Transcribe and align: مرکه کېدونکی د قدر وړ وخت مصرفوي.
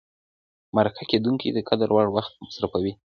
مرکه 0.75 1.03
کېدونکی 1.11 1.47
د 1.51 1.59
قدر 1.69 1.89
وړ 1.95 2.07
وخت 2.15 2.33
مصرفوي. 2.45 2.93